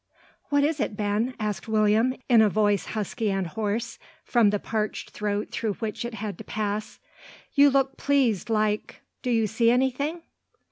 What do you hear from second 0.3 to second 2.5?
"What is it, Ben?" asked William, in a